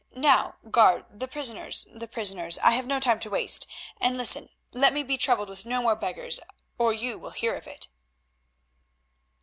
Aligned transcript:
"Now, 0.15 0.55
guard, 0.71 1.19
the 1.19 1.27
prisoners, 1.27 1.85
the 1.93 2.07
prisoners. 2.07 2.57
I 2.57 2.71
have 2.71 2.87
no 2.87 2.99
time 2.99 3.19
to 3.19 3.29
waste—and 3.29 4.17
listen—let 4.17 4.93
me 4.93 5.03
be 5.03 5.15
troubled 5.15 5.49
with 5.49 5.63
no 5.63 5.83
more 5.83 5.95
beggars, 5.95 6.39
or 6.79 6.91
you 6.91 7.19
will 7.19 7.29
hear 7.29 7.53
of 7.53 7.67
it." 7.67 7.87